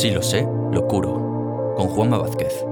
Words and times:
Sí 0.00 0.10
lo 0.10 0.22
sé, 0.22 0.48
lo 0.72 0.88
curo, 0.88 1.74
con 1.76 1.88
Juanma 1.88 2.16
Vázquez. 2.16 2.64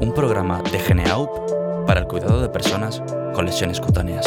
Un 0.00 0.12
programa 0.12 0.60
de 0.72 0.80
Geneaup 0.80 1.86
para 1.86 2.00
el 2.00 2.08
cuidado 2.08 2.42
de 2.42 2.48
personas 2.48 3.00
con 3.32 3.46
lesiones 3.46 3.80
cutáneas. 3.80 4.26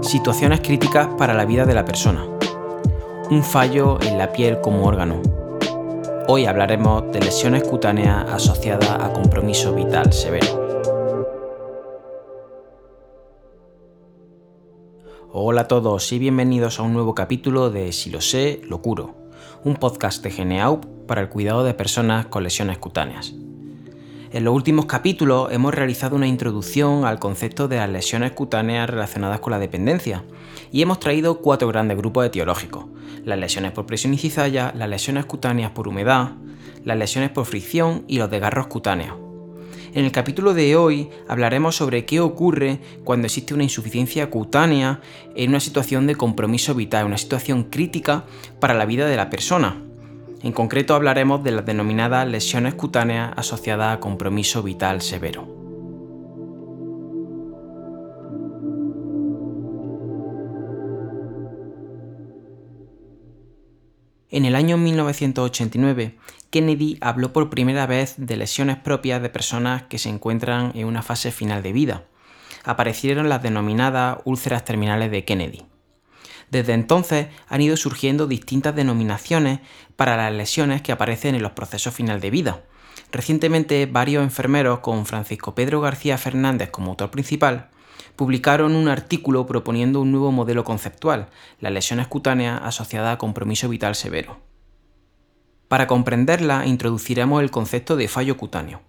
Situaciones 0.00 0.58
críticas 0.58 1.10
para 1.16 1.32
la 1.32 1.44
vida 1.44 1.64
de 1.66 1.74
la 1.74 1.84
persona. 1.84 2.26
Un 3.30 3.44
fallo 3.44 4.00
en 4.02 4.18
la 4.18 4.32
piel 4.32 4.60
como 4.60 4.84
órgano. 4.84 5.22
Hoy 6.26 6.46
hablaremos 6.46 7.12
de 7.12 7.20
lesiones 7.20 7.62
cutáneas 7.62 8.28
asociadas 8.32 8.90
a 8.90 9.12
compromiso 9.12 9.72
vital 9.72 10.12
severo. 10.12 10.69
Hola 15.28 15.60
a 15.60 15.68
todos 15.68 16.10
y 16.12 16.18
bienvenidos 16.18 16.80
a 16.80 16.82
un 16.82 16.92
nuevo 16.92 17.14
capítulo 17.14 17.70
de 17.70 17.92
Si 17.92 18.10
lo 18.10 18.20
sé, 18.20 18.60
lo 18.64 18.82
curo, 18.82 19.14
un 19.62 19.76
podcast 19.76 20.24
de 20.24 20.30
Geneaup 20.30 20.84
para 21.06 21.20
el 21.20 21.28
cuidado 21.28 21.62
de 21.62 21.74
personas 21.74 22.26
con 22.26 22.42
lesiones 22.42 22.78
cutáneas. 22.78 23.34
En 24.32 24.44
los 24.44 24.54
últimos 24.54 24.86
capítulos 24.86 25.52
hemos 25.52 25.72
realizado 25.72 26.16
una 26.16 26.26
introducción 26.26 27.04
al 27.04 27.20
concepto 27.20 27.68
de 27.68 27.76
las 27.76 27.90
lesiones 27.90 28.32
cutáneas 28.32 28.90
relacionadas 28.90 29.40
con 29.40 29.52
la 29.52 29.58
dependencia 29.60 30.24
y 30.72 30.82
hemos 30.82 30.98
traído 30.98 31.40
cuatro 31.40 31.68
grandes 31.68 31.96
grupos 31.96 32.26
etiológicos, 32.26 32.86
las 33.24 33.38
lesiones 33.38 33.70
por 33.72 33.86
presión 33.86 34.14
y 34.14 34.18
cizalla, 34.18 34.72
las 34.76 34.88
lesiones 34.88 35.26
cutáneas 35.26 35.70
por 35.70 35.86
humedad, 35.86 36.32
las 36.84 36.98
lesiones 36.98 37.30
por 37.30 37.46
fricción 37.46 38.04
y 38.08 38.18
los 38.18 38.30
desgarros 38.30 38.66
cutáneos. 38.66 39.29
En 39.92 40.04
el 40.04 40.12
capítulo 40.12 40.54
de 40.54 40.76
hoy 40.76 41.10
hablaremos 41.26 41.74
sobre 41.74 42.04
qué 42.04 42.20
ocurre 42.20 42.78
cuando 43.02 43.26
existe 43.26 43.54
una 43.54 43.64
insuficiencia 43.64 44.30
cutánea 44.30 45.00
en 45.34 45.50
una 45.50 45.58
situación 45.58 46.06
de 46.06 46.14
compromiso 46.14 46.74
vital, 46.74 47.06
una 47.06 47.18
situación 47.18 47.64
crítica 47.64 48.24
para 48.60 48.74
la 48.74 48.86
vida 48.86 49.08
de 49.08 49.16
la 49.16 49.30
persona. 49.30 49.82
En 50.44 50.52
concreto 50.52 50.94
hablaremos 50.94 51.42
de 51.42 51.50
las 51.50 51.66
denominadas 51.66 52.28
lesiones 52.28 52.74
cutáneas 52.74 53.32
asociadas 53.36 53.96
a 53.96 54.00
compromiso 54.00 54.62
vital 54.62 55.02
severo. 55.02 55.59
En 64.32 64.44
el 64.44 64.54
año 64.54 64.76
1989, 64.76 66.16
Kennedy 66.50 66.98
habló 67.00 67.32
por 67.32 67.50
primera 67.50 67.86
vez 67.86 68.14
de 68.16 68.36
lesiones 68.36 68.76
propias 68.76 69.20
de 69.20 69.28
personas 69.28 69.82
que 69.84 69.98
se 69.98 70.08
encuentran 70.08 70.70
en 70.76 70.86
una 70.86 71.02
fase 71.02 71.32
final 71.32 71.64
de 71.64 71.72
vida. 71.72 72.04
Aparecieron 72.62 73.28
las 73.28 73.42
denominadas 73.42 74.18
úlceras 74.24 74.64
terminales 74.64 75.10
de 75.10 75.24
Kennedy. 75.24 75.64
Desde 76.48 76.74
entonces 76.74 77.26
han 77.48 77.60
ido 77.60 77.76
surgiendo 77.76 78.28
distintas 78.28 78.76
denominaciones 78.76 79.60
para 79.96 80.16
las 80.16 80.32
lesiones 80.32 80.80
que 80.80 80.92
aparecen 80.92 81.34
en 81.34 81.42
los 81.42 81.52
procesos 81.52 81.92
final 81.92 82.20
de 82.20 82.30
vida. 82.30 82.62
Recientemente 83.10 83.86
varios 83.86 84.22
enfermeros, 84.22 84.78
con 84.78 85.06
Francisco 85.06 85.56
Pedro 85.56 85.80
García 85.80 86.18
Fernández 86.18 86.70
como 86.70 86.92
autor 86.92 87.10
principal, 87.10 87.70
publicaron 88.16 88.74
un 88.74 88.88
artículo 88.88 89.46
proponiendo 89.46 90.00
un 90.00 90.12
nuevo 90.12 90.32
modelo 90.32 90.64
conceptual, 90.64 91.28
las 91.60 91.72
lesiones 91.72 92.06
cutáneas 92.08 92.60
asociadas 92.62 93.14
a 93.14 93.18
compromiso 93.18 93.68
vital 93.68 93.94
severo. 93.94 94.38
Para 95.68 95.86
comprenderla, 95.86 96.66
introduciremos 96.66 97.42
el 97.42 97.50
concepto 97.50 97.96
de 97.96 98.08
fallo 98.08 98.36
cutáneo. 98.36 98.82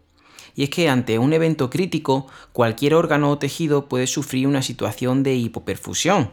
Y 0.56 0.64
es 0.64 0.70
que 0.70 0.90
ante 0.90 1.20
un 1.20 1.32
evento 1.32 1.70
crítico, 1.70 2.28
cualquier 2.52 2.94
órgano 2.96 3.30
o 3.30 3.38
tejido 3.38 3.88
puede 3.88 4.08
sufrir 4.08 4.48
una 4.48 4.62
situación 4.62 5.24
de 5.24 5.36
hipoperfusión, 5.36 6.32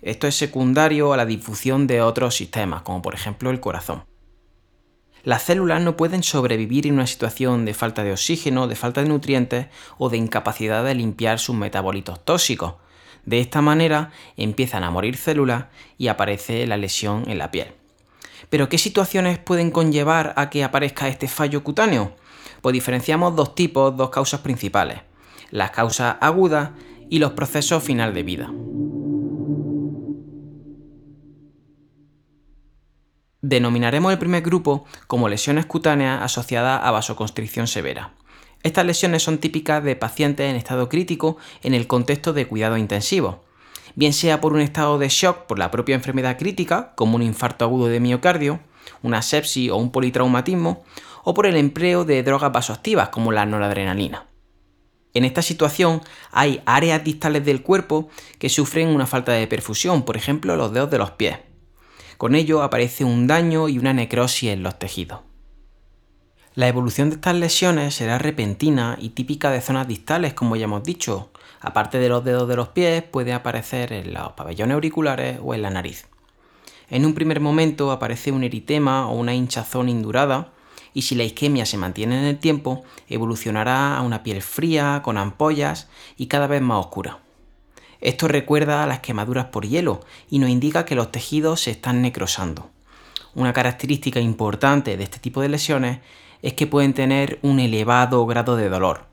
esto 0.00 0.28
es 0.28 0.36
secundario 0.36 1.12
a 1.12 1.16
la 1.16 1.26
difusión 1.26 1.88
de 1.88 2.02
otros 2.02 2.36
sistemas, 2.36 2.82
como 2.82 3.02
por 3.02 3.14
ejemplo 3.14 3.50
el 3.50 3.58
corazón. 3.58 4.04
Las 5.28 5.42
células 5.42 5.82
no 5.82 5.94
pueden 5.94 6.22
sobrevivir 6.22 6.86
en 6.86 6.94
una 6.94 7.06
situación 7.06 7.66
de 7.66 7.74
falta 7.74 8.02
de 8.02 8.12
oxígeno, 8.12 8.66
de 8.66 8.76
falta 8.76 9.02
de 9.02 9.10
nutrientes 9.10 9.66
o 9.98 10.08
de 10.08 10.16
incapacidad 10.16 10.82
de 10.82 10.94
limpiar 10.94 11.38
sus 11.38 11.54
metabolitos 11.54 12.24
tóxicos. 12.24 12.76
De 13.26 13.38
esta 13.38 13.60
manera 13.60 14.10
empiezan 14.38 14.84
a 14.84 14.90
morir 14.90 15.18
células 15.18 15.66
y 15.98 16.08
aparece 16.08 16.66
la 16.66 16.78
lesión 16.78 17.28
en 17.28 17.36
la 17.36 17.50
piel. 17.50 17.74
Pero 18.48 18.70
¿qué 18.70 18.78
situaciones 18.78 19.38
pueden 19.38 19.70
conllevar 19.70 20.32
a 20.34 20.48
que 20.48 20.64
aparezca 20.64 21.08
este 21.08 21.28
fallo 21.28 21.62
cutáneo? 21.62 22.16
Pues 22.62 22.72
diferenciamos 22.72 23.36
dos 23.36 23.54
tipos, 23.54 23.94
dos 23.94 24.08
causas 24.08 24.40
principales, 24.40 25.00
las 25.50 25.72
causas 25.72 26.16
agudas 26.22 26.70
y 27.10 27.18
los 27.18 27.32
procesos 27.32 27.84
final 27.84 28.14
de 28.14 28.22
vida. 28.22 28.50
Denominaremos 33.40 34.10
el 34.10 34.18
primer 34.18 34.42
grupo 34.42 34.84
como 35.06 35.28
lesiones 35.28 35.64
cutáneas 35.64 36.22
asociadas 36.22 36.80
a 36.82 36.90
vasoconstricción 36.90 37.68
severa. 37.68 38.14
Estas 38.64 38.84
lesiones 38.84 39.22
son 39.22 39.38
típicas 39.38 39.84
de 39.84 39.94
pacientes 39.94 40.50
en 40.50 40.56
estado 40.56 40.88
crítico 40.88 41.36
en 41.62 41.72
el 41.72 41.86
contexto 41.86 42.32
de 42.32 42.48
cuidado 42.48 42.76
intensivo, 42.76 43.44
bien 43.94 44.12
sea 44.12 44.40
por 44.40 44.54
un 44.54 44.60
estado 44.60 44.98
de 44.98 45.08
shock 45.08 45.46
por 45.46 45.60
la 45.60 45.70
propia 45.70 45.94
enfermedad 45.94 46.36
crítica, 46.36 46.94
como 46.96 47.14
un 47.14 47.22
infarto 47.22 47.64
agudo 47.64 47.86
de 47.86 48.00
miocardio, 48.00 48.58
una 49.02 49.22
sepsis 49.22 49.70
o 49.70 49.76
un 49.76 49.92
politraumatismo, 49.92 50.82
o 51.22 51.32
por 51.32 51.46
el 51.46 51.56
empleo 51.56 52.04
de 52.04 52.24
drogas 52.24 52.50
vasoactivas 52.50 53.10
como 53.10 53.30
la 53.30 53.46
noradrenalina. 53.46 54.26
En 55.14 55.24
esta 55.24 55.42
situación 55.42 56.02
hay 56.32 56.60
áreas 56.66 57.04
distales 57.04 57.44
del 57.44 57.62
cuerpo 57.62 58.08
que 58.40 58.48
sufren 58.48 58.88
una 58.88 59.06
falta 59.06 59.30
de 59.30 59.46
perfusión, 59.46 60.02
por 60.04 60.16
ejemplo 60.16 60.56
los 60.56 60.72
dedos 60.72 60.90
de 60.90 60.98
los 60.98 61.12
pies. 61.12 61.38
Con 62.18 62.34
ello 62.34 62.64
aparece 62.64 63.04
un 63.04 63.28
daño 63.28 63.68
y 63.68 63.78
una 63.78 63.92
necrosis 63.92 64.50
en 64.50 64.64
los 64.64 64.76
tejidos. 64.76 65.20
La 66.56 66.66
evolución 66.66 67.10
de 67.10 67.14
estas 67.14 67.36
lesiones 67.36 67.94
será 67.94 68.18
repentina 68.18 68.98
y 69.00 69.10
típica 69.10 69.52
de 69.52 69.60
zonas 69.60 69.86
distales, 69.86 70.34
como 70.34 70.56
ya 70.56 70.64
hemos 70.64 70.82
dicho. 70.82 71.30
Aparte 71.60 71.98
de 71.98 72.08
los 72.08 72.24
dedos 72.24 72.48
de 72.48 72.56
los 72.56 72.70
pies, 72.70 73.04
puede 73.04 73.32
aparecer 73.32 73.92
en 73.92 74.14
los 74.14 74.32
pabellones 74.32 74.74
auriculares 74.74 75.38
o 75.40 75.54
en 75.54 75.62
la 75.62 75.70
nariz. 75.70 76.08
En 76.90 77.06
un 77.06 77.14
primer 77.14 77.38
momento 77.38 77.92
aparece 77.92 78.32
un 78.32 78.42
eritema 78.42 79.08
o 79.08 79.14
una 79.14 79.34
hinchazón 79.34 79.88
indurada, 79.88 80.50
y 80.92 81.02
si 81.02 81.14
la 81.14 81.22
isquemia 81.22 81.66
se 81.66 81.76
mantiene 81.76 82.18
en 82.18 82.24
el 82.24 82.38
tiempo, 82.40 82.82
evolucionará 83.08 83.96
a 83.96 84.02
una 84.02 84.24
piel 84.24 84.42
fría, 84.42 85.02
con 85.04 85.18
ampollas 85.18 85.88
y 86.16 86.26
cada 86.26 86.48
vez 86.48 86.62
más 86.62 86.80
oscura. 86.80 87.20
Esto 88.00 88.28
recuerda 88.28 88.82
a 88.82 88.86
las 88.86 89.00
quemaduras 89.00 89.46
por 89.46 89.66
hielo 89.66 90.00
y 90.30 90.38
nos 90.38 90.50
indica 90.50 90.84
que 90.84 90.94
los 90.94 91.10
tejidos 91.10 91.62
se 91.62 91.72
están 91.72 92.02
necrosando. 92.02 92.70
Una 93.34 93.52
característica 93.52 94.20
importante 94.20 94.96
de 94.96 95.04
este 95.04 95.18
tipo 95.18 95.40
de 95.40 95.48
lesiones 95.48 96.00
es 96.42 96.54
que 96.54 96.66
pueden 96.66 96.94
tener 96.94 97.38
un 97.42 97.60
elevado 97.60 98.24
grado 98.26 98.56
de 98.56 98.68
dolor. 98.68 99.06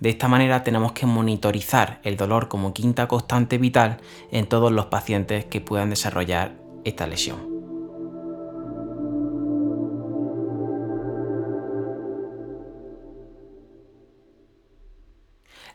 De 0.00 0.10
esta 0.10 0.26
manera 0.26 0.64
tenemos 0.64 0.92
que 0.92 1.06
monitorizar 1.06 2.00
el 2.02 2.16
dolor 2.16 2.48
como 2.48 2.74
quinta 2.74 3.06
constante 3.06 3.58
vital 3.58 3.98
en 4.32 4.46
todos 4.46 4.72
los 4.72 4.86
pacientes 4.86 5.44
que 5.44 5.60
puedan 5.60 5.90
desarrollar 5.90 6.54
esta 6.84 7.06
lesión. 7.06 7.51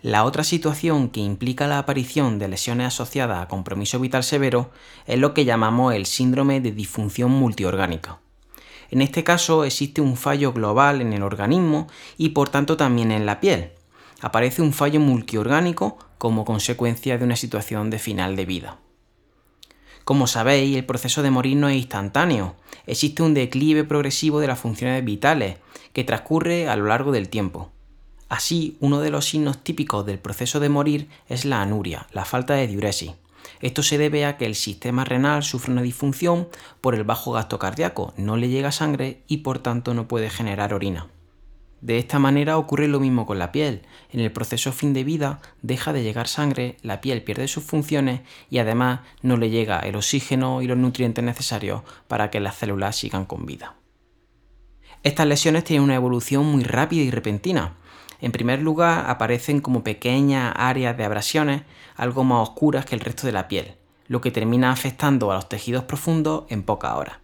La 0.03 0.25
otra 0.25 0.43
situación 0.43 1.09
que 1.09 1.21
implica 1.21 1.65
la 1.67 1.79
aparición 1.79 2.37
de 2.37 2.47
lesiones 2.47 2.87
asociadas 2.87 3.41
a 3.41 3.47
compromiso 3.47 3.99
vital 3.99 4.23
severo 4.23 4.69
es 5.07 5.17
lo 5.17 5.33
que 5.33 5.43
llamamos 5.43 5.95
el 5.95 6.05
síndrome 6.05 6.61
de 6.61 6.71
disfunción 6.71 7.31
multiorgánica. 7.31 8.19
En 8.91 9.01
este 9.01 9.23
caso 9.23 9.65
existe 9.65 9.99
un 10.01 10.15
fallo 10.15 10.53
global 10.53 11.01
en 11.01 11.13
el 11.13 11.23
organismo 11.23 11.87
y 12.17 12.29
por 12.29 12.49
tanto 12.49 12.77
también 12.77 13.11
en 13.11 13.25
la 13.25 13.39
piel. 13.39 13.71
Aparece 14.21 14.61
un 14.61 14.71
fallo 14.71 14.99
multiorgánico 14.99 15.97
como 16.17 16.45
consecuencia 16.45 17.17
de 17.17 17.25
una 17.25 17.35
situación 17.35 17.89
de 17.89 17.99
final 17.99 18.35
de 18.35 18.45
vida. 18.45 18.77
Como 20.05 20.27
sabéis, 20.27 20.77
el 20.77 20.85
proceso 20.85 21.21
de 21.21 21.31
morir 21.31 21.57
no 21.57 21.67
es 21.67 21.75
instantáneo. 21.75 22.55
Existe 22.85 23.23
un 23.23 23.33
declive 23.33 23.83
progresivo 23.83 24.39
de 24.39 24.47
las 24.47 24.59
funciones 24.59 25.03
vitales 25.03 25.57
que 25.91 26.05
transcurre 26.05 26.69
a 26.69 26.75
lo 26.77 26.85
largo 26.85 27.11
del 27.11 27.27
tiempo. 27.27 27.71
Así, 28.29 28.77
uno 28.79 28.99
de 28.99 29.09
los 29.09 29.25
signos 29.25 29.63
típicos 29.63 30.05
del 30.05 30.19
proceso 30.19 30.59
de 30.59 30.69
morir 30.69 31.09
es 31.29 31.45
la 31.45 31.61
anuria, 31.61 32.07
la 32.11 32.25
falta 32.25 32.55
de 32.55 32.67
diuresis. 32.67 33.11
Esto 33.61 33.83
se 33.83 33.97
debe 33.97 34.25
a 34.25 34.37
que 34.37 34.45
el 34.45 34.55
sistema 34.55 35.05
renal 35.05 35.43
sufre 35.43 35.71
una 35.71 35.81
disfunción 35.81 36.49
por 36.81 36.93
el 36.95 37.03
bajo 37.03 37.31
gasto 37.31 37.59
cardíaco, 37.59 38.13
no 38.17 38.37
le 38.37 38.49
llega 38.49 38.71
sangre 38.71 39.23
y 39.27 39.37
por 39.37 39.59
tanto 39.59 39.93
no 39.93 40.07
puede 40.07 40.29
generar 40.29 40.73
orina. 40.73 41.07
De 41.81 41.99
esta 41.99 42.17
manera 42.17 42.57
ocurre 42.57 42.87
lo 42.87 42.99
mismo 42.99 43.25
con 43.25 43.37
la 43.37 43.51
piel. 43.51 43.83
En 44.11 44.19
el 44.19 44.31
proceso 44.31 44.71
fin 44.71 44.93
de 44.93 45.03
vida 45.03 45.39
deja 45.61 45.93
de 45.93 46.01
llegar 46.01 46.27
sangre, 46.27 46.77
la 46.81 47.01
piel 47.01 47.21
pierde 47.21 47.47
sus 47.47 47.63
funciones 47.63 48.21
y 48.49 48.57
además 48.57 49.01
no 49.21 49.37
le 49.37 49.51
llega 49.51 49.79
el 49.79 49.95
oxígeno 49.95 50.61
y 50.61 50.67
los 50.67 50.77
nutrientes 50.77 51.23
necesarios 51.23 51.83
para 52.07 52.31
que 52.31 52.39
las 52.39 52.55
células 52.55 52.95
sigan 52.95 53.25
con 53.25 53.45
vida. 53.45 53.75
Estas 55.03 55.27
lesiones 55.27 55.63
tienen 55.63 55.83
una 55.83 55.95
evolución 55.95 56.45
muy 56.45 56.63
rápida 56.63 57.03
y 57.03 57.11
repentina. 57.11 57.75
En 58.19 58.31
primer 58.31 58.61
lugar, 58.61 59.09
aparecen 59.09 59.61
como 59.61 59.83
pequeñas 59.83 60.53
áreas 60.55 60.97
de 60.97 61.03
abrasiones, 61.03 61.63
algo 61.95 62.23
más 62.23 62.49
oscuras 62.49 62.85
que 62.85 62.95
el 62.95 63.01
resto 63.01 63.27
de 63.27 63.33
la 63.33 63.47
piel, 63.47 63.75
lo 64.07 64.21
que 64.21 64.31
termina 64.31 64.71
afectando 64.71 65.31
a 65.31 65.35
los 65.35 65.49
tejidos 65.49 65.83
profundos 65.83 66.45
en 66.49 66.63
pocas 66.63 66.93
horas. 66.93 67.17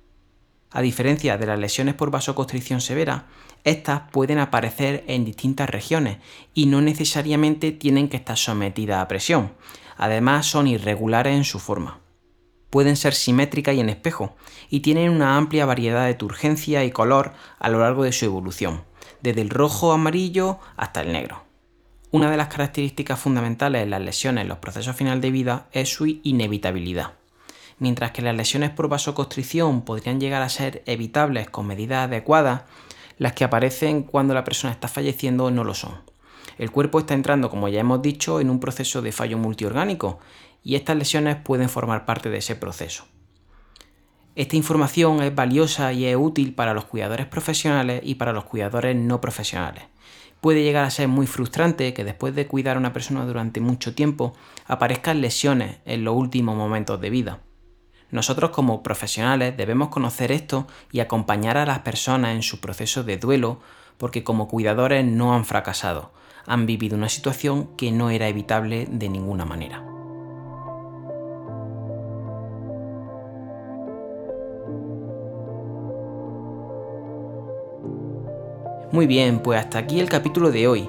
A 0.71 0.81
diferencia 0.81 1.37
de 1.37 1.45
las 1.45 1.59
lesiones 1.59 1.93
por 1.93 2.09
vasoconstricción 2.09 2.81
severa, 2.81 3.27
estas 3.63 4.09
pueden 4.11 4.39
aparecer 4.39 5.03
en 5.07 5.23
distintas 5.23 5.69
regiones 5.69 6.17
y 6.53 6.65
no 6.65 6.81
necesariamente 6.81 7.71
tienen 7.71 8.09
que 8.09 8.17
estar 8.17 8.37
sometidas 8.37 9.01
a 9.01 9.07
presión. 9.07 9.53
Además, 9.97 10.47
son 10.47 10.67
irregulares 10.67 11.35
en 11.35 11.43
su 11.43 11.59
forma. 11.59 11.99
Pueden 12.71 12.95
ser 12.95 13.13
simétricas 13.13 13.75
y 13.75 13.81
en 13.81 13.89
espejo, 13.89 14.35
y 14.67 14.79
tienen 14.79 15.11
una 15.11 15.37
amplia 15.37 15.67
variedad 15.67 16.07
de 16.07 16.15
turgencia 16.15 16.83
y 16.83 16.89
color 16.89 17.33
a 17.59 17.69
lo 17.69 17.79
largo 17.79 18.03
de 18.03 18.11
su 18.11 18.25
evolución, 18.25 18.83
desde 19.23 19.41
el 19.41 19.49
rojo 19.49 19.93
amarillo 19.93 20.59
hasta 20.75 21.01
el 21.01 21.13
negro. 21.13 21.43
Una 22.11 22.29
de 22.29 22.37
las 22.37 22.49
características 22.49 23.19
fundamentales 23.19 23.81
de 23.81 23.89
las 23.89 24.01
lesiones 24.01 24.43
en 24.43 24.49
los 24.49 24.59
procesos 24.59 24.95
final 24.95 25.21
de 25.21 25.31
vida 25.31 25.67
es 25.71 25.89
su 25.89 26.05
inevitabilidad. 26.05 27.13
Mientras 27.79 28.11
que 28.11 28.21
las 28.21 28.35
lesiones 28.35 28.69
por 28.69 28.89
vasoconstricción 28.89 29.81
podrían 29.81 30.19
llegar 30.19 30.43
a 30.43 30.49
ser 30.49 30.83
evitables 30.85 31.49
con 31.49 31.65
medidas 31.65 32.05
adecuadas, 32.07 32.63
las 33.17 33.33
que 33.33 33.45
aparecen 33.45 34.03
cuando 34.03 34.33
la 34.33 34.43
persona 34.43 34.73
está 34.73 34.87
falleciendo 34.87 35.49
no 35.49 35.63
lo 35.63 35.73
son. 35.73 36.01
El 36.57 36.69
cuerpo 36.69 36.99
está 36.99 37.13
entrando, 37.13 37.49
como 37.49 37.69
ya 37.69 37.79
hemos 37.79 38.01
dicho, 38.01 38.39
en 38.39 38.49
un 38.49 38.59
proceso 38.59 39.01
de 39.01 39.11
fallo 39.11 39.37
multiorgánico 39.37 40.19
y 40.63 40.75
estas 40.75 40.97
lesiones 40.97 41.37
pueden 41.37 41.69
formar 41.69 42.05
parte 42.05 42.29
de 42.29 42.37
ese 42.37 42.55
proceso. 42.55 43.05
Esta 44.35 44.55
información 44.55 45.21
es 45.21 45.35
valiosa 45.35 45.93
y 45.93 46.05
es 46.05 46.15
útil 46.15 46.55
para 46.55 46.73
los 46.73 46.85
cuidadores 46.85 47.27
profesionales 47.27 48.01
y 48.03 48.15
para 48.15 48.33
los 48.33 48.45
cuidadores 48.45 48.95
no 48.95 49.21
profesionales. 49.21 49.83
Puede 50.41 50.63
llegar 50.63 50.85
a 50.85 50.89
ser 50.89 51.07
muy 51.07 51.27
frustrante 51.27 51.93
que 51.93 52.03
después 52.03 52.33
de 52.33 52.47
cuidar 52.47 52.75
a 52.75 52.79
una 52.79 52.93
persona 52.93 53.25
durante 53.25 53.61
mucho 53.61 53.93
tiempo 53.93 54.33
aparezcan 54.65 55.21
lesiones 55.21 55.77
en 55.85 56.03
los 56.03 56.15
últimos 56.15 56.55
momentos 56.55 56.99
de 56.99 57.11
vida. 57.11 57.39
Nosotros 58.09 58.49
como 58.49 58.81
profesionales 58.81 59.55
debemos 59.55 59.89
conocer 59.89 60.31
esto 60.31 60.67
y 60.91 60.99
acompañar 60.99 61.57
a 61.57 61.67
las 61.67 61.79
personas 61.79 62.35
en 62.35 62.41
su 62.41 62.59
proceso 62.59 63.03
de 63.03 63.17
duelo 63.17 63.59
porque 63.99 64.23
como 64.23 64.47
cuidadores 64.47 65.05
no 65.05 65.35
han 65.35 65.45
fracasado, 65.45 66.11
han 66.47 66.65
vivido 66.65 66.97
una 66.97 67.09
situación 67.09 67.77
que 67.77 67.91
no 67.91 68.09
era 68.09 68.27
evitable 68.27 68.87
de 68.89 69.09
ninguna 69.09 69.45
manera. 69.45 69.92
Muy 78.93 79.07
bien, 79.07 79.39
pues 79.39 79.59
hasta 79.59 79.79
aquí 79.79 79.99
el 79.99 80.07
capítulo 80.07 80.51
de 80.51 80.67
hoy. 80.67 80.87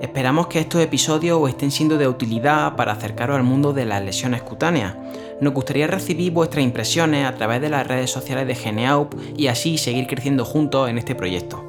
Esperamos 0.00 0.46
que 0.46 0.60
estos 0.60 0.80
episodios 0.80 1.40
os 1.42 1.48
estén 1.48 1.72
siendo 1.72 1.98
de 1.98 2.06
utilidad 2.06 2.76
para 2.76 2.92
acercaros 2.92 3.36
al 3.36 3.42
mundo 3.42 3.72
de 3.72 3.84
las 3.84 4.00
lesiones 4.00 4.42
cutáneas. 4.42 4.94
Nos 5.40 5.52
gustaría 5.52 5.88
recibir 5.88 6.30
vuestras 6.30 6.62
impresiones 6.62 7.26
a 7.26 7.34
través 7.34 7.60
de 7.60 7.68
las 7.68 7.84
redes 7.84 8.12
sociales 8.12 8.46
de 8.46 8.54
Geneaup 8.54 9.16
y 9.36 9.48
así 9.48 9.76
seguir 9.76 10.06
creciendo 10.06 10.44
juntos 10.44 10.88
en 10.88 10.98
este 10.98 11.16
proyecto. 11.16 11.64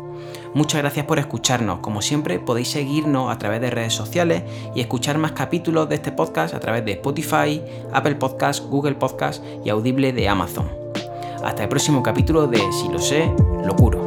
Muchas 0.54 0.80
gracias 0.80 1.08
por 1.08 1.18
escucharnos. 1.18 1.80
Como 1.80 2.04
siempre, 2.04 2.38
podéis 2.38 2.68
seguirnos 2.68 3.32
a 3.32 3.40
través 3.40 3.60
de 3.60 3.72
redes 3.72 3.96
sociales 3.96 4.44
y 4.76 4.82
escuchar 4.82 5.18
más 5.18 5.32
capítulos 5.32 5.90
de 5.90 5.96
este 5.96 6.12
podcast 6.12 6.54
a 6.54 6.60
través 6.60 6.86
de 6.86 6.92
Spotify, 6.92 7.60
Apple 7.92 8.18
Podcasts, 8.18 8.64
Google 8.64 8.94
Podcasts 8.94 9.42
y 9.66 9.70
Audible 9.70 10.14
de 10.14 10.30
Amazon. 10.30 10.70
Hasta 11.44 11.64
el 11.64 11.70
próximo 11.70 12.04
capítulo 12.04 12.46
de 12.46 12.60
Si 12.72 12.90
lo 12.90 13.00
sé, 13.00 13.32
lo 13.66 13.76
curo. 13.76 14.03